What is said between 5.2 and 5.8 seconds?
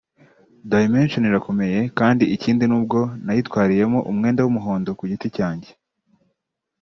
cyanje